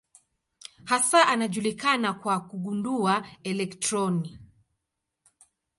[0.85, 4.39] Hasa anajulikana kwa kugundua elektroni.